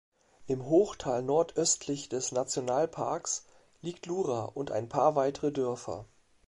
[0.47, 3.45] Im Hochtal nordöstlich des Nationalparks
[3.83, 6.07] liegt Lura und ein paar weitere Dörfer.